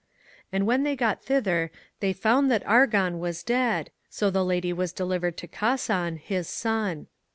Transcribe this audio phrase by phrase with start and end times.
[0.51, 1.69] And when they got thither
[1.99, 7.05] they found that Argon was dead, so the Lady was delivered to Casan, his son.